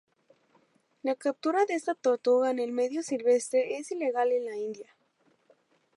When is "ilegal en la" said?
3.91-4.57